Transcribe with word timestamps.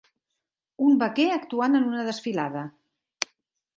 Un 0.85 0.95
vaquer 1.03 1.27
actuant 1.35 1.81
en 1.81 1.85
una 1.91 2.07
desfilada. 2.11 2.65